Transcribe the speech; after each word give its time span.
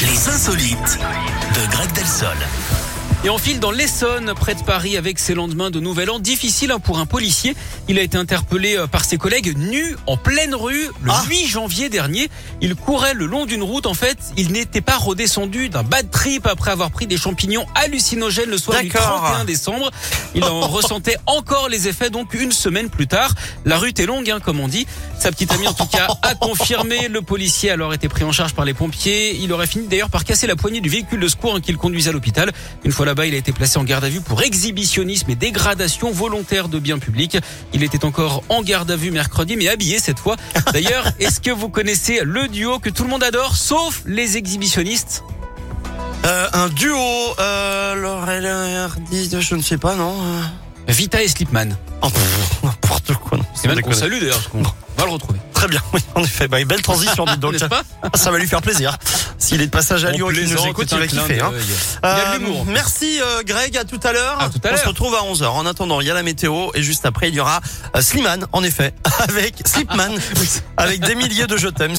Les 0.00 0.28
insolites 0.28 0.98
de 1.54 1.70
Greg 1.70 1.92
Delsol. 1.92 2.36
Et 3.24 3.30
on 3.30 3.38
file 3.38 3.58
dans 3.58 3.70
l'Essonne, 3.70 4.34
près 4.38 4.54
de 4.54 4.62
Paris, 4.62 4.98
avec 4.98 5.18
ses 5.18 5.32
lendemains 5.32 5.70
de 5.70 5.80
Nouvel 5.80 6.10
An. 6.10 6.18
Difficile 6.18 6.70
hein, 6.72 6.78
pour 6.78 6.98
un 6.98 7.06
policier. 7.06 7.56
Il 7.88 7.98
a 7.98 8.02
été 8.02 8.18
interpellé 8.18 8.76
euh, 8.76 8.86
par 8.86 9.02
ses 9.06 9.16
collègues 9.16 9.56
nus 9.56 9.96
en 10.06 10.18
pleine 10.18 10.54
rue 10.54 10.88
le 11.02 11.10
Ah. 11.10 11.24
8 11.26 11.46
janvier 11.46 11.88
dernier. 11.88 12.28
Il 12.60 12.74
courait 12.74 13.14
le 13.14 13.24
long 13.24 13.46
d'une 13.46 13.62
route. 13.62 13.86
En 13.86 13.94
fait, 13.94 14.18
il 14.36 14.52
n'était 14.52 14.82
pas 14.82 14.98
redescendu 14.98 15.70
d'un 15.70 15.84
bad 15.84 16.10
trip 16.10 16.46
après 16.46 16.70
avoir 16.70 16.90
pris 16.90 17.06
des 17.06 17.16
champignons 17.16 17.64
hallucinogènes 17.74 18.50
le 18.50 18.58
soir 18.58 18.82
du 18.82 18.88
D'accord. 18.90 19.22
31 19.22 19.44
décembre. 19.46 19.90
Il 20.34 20.44
en 20.44 20.60
ressentait 20.68 21.16
encore 21.24 21.70
les 21.70 21.88
effets 21.88 22.10
donc 22.10 22.34
une 22.34 22.52
semaine 22.52 22.90
plus 22.90 23.06
tard. 23.06 23.32
La 23.64 23.78
route 23.78 23.98
est 23.98 24.06
longue, 24.06 24.28
hein, 24.30 24.40
comme 24.44 24.60
on 24.60 24.68
dit. 24.68 24.86
Sa 25.24 25.32
petite 25.32 25.52
amie, 25.52 25.66
en 25.66 25.72
tout 25.72 25.86
cas, 25.86 26.06
a 26.20 26.34
confirmé. 26.34 27.08
Le 27.08 27.22
policier 27.22 27.70
a 27.70 27.72
alors 27.72 27.94
été 27.94 28.10
pris 28.10 28.24
en 28.24 28.30
charge 28.30 28.52
par 28.52 28.66
les 28.66 28.74
pompiers. 28.74 29.34
Il 29.40 29.54
aurait 29.54 29.66
fini 29.66 29.86
d'ailleurs 29.88 30.10
par 30.10 30.22
casser 30.22 30.46
la 30.46 30.54
poignée 30.54 30.82
du 30.82 30.90
véhicule 30.90 31.18
de 31.18 31.28
secours 31.28 31.54
hein, 31.54 31.60
qui 31.62 31.72
le 31.72 31.78
conduisait 31.78 32.10
à 32.10 32.12
l'hôpital. 32.12 32.52
Une 32.84 32.92
fois 32.92 33.06
là-bas, 33.06 33.24
il 33.24 33.32
a 33.32 33.38
été 33.38 33.50
placé 33.50 33.78
en 33.78 33.84
garde 33.84 34.04
à 34.04 34.10
vue 34.10 34.20
pour 34.20 34.42
exhibitionnisme 34.42 35.30
et 35.30 35.34
dégradation 35.34 36.10
volontaire 36.10 36.68
de 36.68 36.78
biens 36.78 36.98
publics. 36.98 37.38
Il 37.72 37.82
était 37.82 38.04
encore 38.04 38.42
en 38.50 38.60
garde 38.60 38.90
à 38.90 38.96
vue 38.96 39.10
mercredi, 39.10 39.56
mais 39.56 39.66
habillé 39.68 39.98
cette 39.98 40.18
fois. 40.18 40.36
D'ailleurs, 40.74 41.08
est-ce 41.18 41.40
que 41.40 41.50
vous 41.50 41.70
connaissez 41.70 42.20
le 42.22 42.46
duo 42.48 42.78
que 42.78 42.90
tout 42.90 43.04
le 43.04 43.08
monde 43.08 43.24
adore, 43.24 43.56
sauf 43.56 44.02
les 44.04 44.36
exhibitionnistes? 44.36 45.24
Euh, 46.26 46.48
un 46.52 46.68
duo, 46.68 46.98
euh, 47.38 47.94
Laurel 47.94 48.44
et 48.44 48.76
Hardy, 48.76 49.30
je 49.40 49.54
ne 49.54 49.62
sais 49.62 49.78
pas, 49.78 49.94
non. 49.94 50.12
Vita 50.86 51.22
et 51.22 51.28
Slipman. 51.28 51.78
Oh, 52.04 52.10
pff, 52.10 52.62
N'importe 52.62 53.14
quoi. 53.14 53.38
non, 53.38 53.44
C'est 53.54 53.68
même 53.68 53.80
qu'on 53.80 53.92
salue 53.92 54.20
d'ailleurs, 54.20 54.36
parce 54.36 54.48
qu'on 54.48 54.62
va 54.62 55.04
le 55.06 55.10
retrouver. 55.10 55.38
Très 55.54 55.68
bien, 55.68 55.80
oui, 55.94 56.00
en 56.14 56.22
effet. 56.22 56.46
Bah, 56.48 56.62
belle 56.64 56.82
transition, 56.82 57.24
dites 57.24 57.40
donc. 57.40 57.52
N'est-ce 57.54 57.64
pas 57.64 57.82
Ça 58.14 58.30
va 58.30 58.38
lui 58.38 58.46
faire 58.46 58.60
plaisir. 58.60 58.96
S'il 59.38 59.60
est 59.62 59.66
de 59.66 59.70
passage 59.70 60.04
à 60.04 60.10
Lyon 60.10 60.30
et 60.30 60.34
qu'il 60.34 60.48
nous 60.54 60.66
écoute, 60.66 60.88
il 60.92 60.98
va 60.98 61.06
kiffer. 61.06 61.40
Hein. 61.40 61.50
d'œil. 61.50 61.62
Il 61.64 62.08
y 62.08 62.10
a 62.10 62.38
de 62.38 62.44
Euh, 62.44 62.62
merci 62.66 63.20
euh, 63.20 63.42
Greg, 63.44 63.76
à 63.76 63.84
tout 63.84 64.00
à 64.02 64.12
l'heure. 64.12 64.38
À 64.40 64.48
tout 64.50 64.60
à 64.64 64.68
On 64.68 64.76
se 64.76 64.80
l'heure. 64.80 64.88
retrouve 64.88 65.14
à 65.14 65.20
11h. 65.22 65.46
En 65.46 65.66
attendant, 65.66 66.00
il 66.00 66.06
y 66.06 66.10
a 66.10 66.14
la 66.14 66.22
météo 66.22 66.70
et 66.74 66.82
juste 66.82 67.06
après, 67.06 67.28
il 67.28 67.34
y 67.34 67.40
aura 67.40 67.60
euh, 67.96 68.00
Slimane, 68.02 68.46
en 68.52 68.62
effet, 68.62 68.92
avec 69.20 69.66
Slipman, 69.66 70.10
avec 70.76 71.00
des 71.00 71.14
milliers 71.14 71.46
de 71.46 71.56
je 71.56 71.68
t'aime. 71.68 71.92